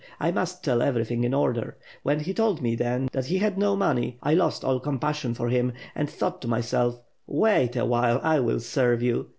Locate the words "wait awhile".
7.27-8.19